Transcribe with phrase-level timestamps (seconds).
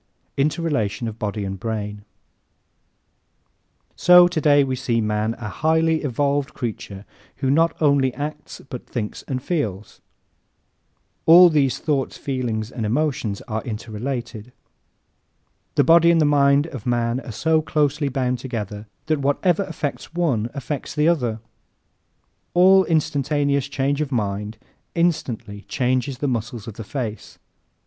[0.35, 2.03] Interrelation of Body and Brain¶
[3.95, 9.21] So today we see man a highly evolved creature who not only acts but thinks
[9.27, 10.01] and feels.
[11.27, 14.51] All these thoughts, feelings and emotions are interrelated.
[15.75, 20.15] The body and the mind of man are so closely bound together that whatever affects
[20.15, 21.41] one affects the other.
[22.55, 24.57] An instantaneous change of mind
[24.95, 27.37] instantly changes the muscles of the face.